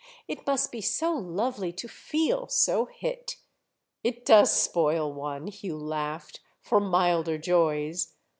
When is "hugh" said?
5.45-5.77